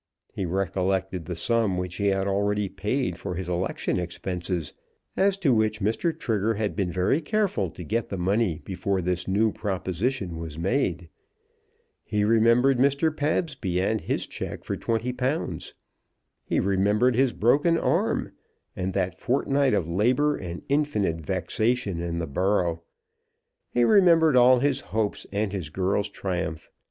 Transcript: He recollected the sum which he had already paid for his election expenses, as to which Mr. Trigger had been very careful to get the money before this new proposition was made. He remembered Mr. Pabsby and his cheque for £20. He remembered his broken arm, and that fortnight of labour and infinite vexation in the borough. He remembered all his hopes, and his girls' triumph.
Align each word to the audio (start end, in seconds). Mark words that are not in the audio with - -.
He 0.33 0.47
recollected 0.47 1.25
the 1.25 1.35
sum 1.35 1.77
which 1.77 1.97
he 1.97 2.07
had 2.07 2.27
already 2.27 2.67
paid 2.67 3.17
for 3.19 3.35
his 3.35 3.47
election 3.47 3.99
expenses, 3.99 4.73
as 5.15 5.37
to 5.37 5.53
which 5.53 5.79
Mr. 5.79 6.11
Trigger 6.19 6.55
had 6.55 6.75
been 6.75 6.89
very 6.89 7.21
careful 7.21 7.69
to 7.69 7.83
get 7.83 8.09
the 8.09 8.17
money 8.17 8.63
before 8.65 8.99
this 8.99 9.27
new 9.27 9.51
proposition 9.51 10.37
was 10.39 10.57
made. 10.57 11.07
He 12.03 12.23
remembered 12.23 12.79
Mr. 12.79 13.15
Pabsby 13.15 13.79
and 13.79 14.01
his 14.01 14.25
cheque 14.25 14.63
for 14.63 14.75
£20. 14.75 15.73
He 16.45 16.59
remembered 16.59 17.15
his 17.15 17.31
broken 17.31 17.77
arm, 17.77 18.31
and 18.75 18.93
that 18.93 19.19
fortnight 19.19 19.75
of 19.75 19.87
labour 19.87 20.35
and 20.35 20.63
infinite 20.67 21.17
vexation 21.23 22.01
in 22.01 22.17
the 22.17 22.25
borough. 22.25 22.81
He 23.69 23.83
remembered 23.83 24.35
all 24.35 24.57
his 24.57 24.81
hopes, 24.81 25.27
and 25.31 25.53
his 25.53 25.69
girls' 25.69 26.09
triumph. 26.09 26.71